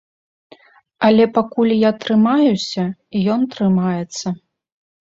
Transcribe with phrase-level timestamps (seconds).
[1.09, 2.83] Але пакуль я трымаюся,
[3.37, 4.27] ён трымаецца.